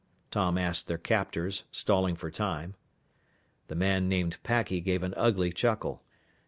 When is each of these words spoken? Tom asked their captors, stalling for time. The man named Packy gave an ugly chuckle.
Tom 0.31 0.57
asked 0.57 0.87
their 0.87 0.97
captors, 0.97 1.65
stalling 1.71 2.15
for 2.15 2.31
time. 2.31 2.73
The 3.67 3.75
man 3.75 4.09
named 4.09 4.41
Packy 4.41 4.81
gave 4.81 5.03
an 5.03 5.13
ugly 5.15 5.51
chuckle. 5.53 6.01